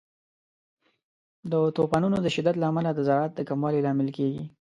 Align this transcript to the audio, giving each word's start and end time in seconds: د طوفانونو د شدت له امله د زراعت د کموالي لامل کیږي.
د 1.51 1.53
طوفانونو 1.75 2.17
د 2.21 2.27
شدت 2.35 2.55
له 2.59 2.65
امله 2.71 2.89
د 2.93 2.99
زراعت 3.07 3.31
د 3.35 3.39
کموالي 3.49 3.79
لامل 3.85 4.09
کیږي. 4.17 4.43